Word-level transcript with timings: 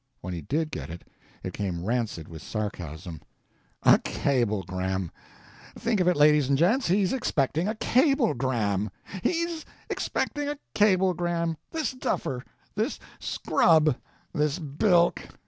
When 0.21 0.33
he 0.33 0.41
did 0.41 0.71
get 0.71 0.89
it, 0.89 1.03
it 1.43 1.53
came 1.53 1.85
rancid 1.85 2.27
with 2.27 2.41
sarcasm. 2.41 3.21
"A 3.83 3.99
cablegram—think 3.99 5.99
of 5.99 6.07
it, 6.07 6.15
ladies 6.17 6.49
and 6.49 6.57
gents, 6.57 6.87
he's 6.87 7.13
expecting 7.13 7.67
a 7.67 7.75
cablegram! 7.75 8.89
He's 9.21 9.63
expecting 9.91 10.49
a 10.49 10.57
cablegram—this 10.73 11.91
duffer, 11.91 12.43
this 12.73 12.97
scrub, 13.19 13.95
this 14.33 14.57
bilk! 14.57 15.27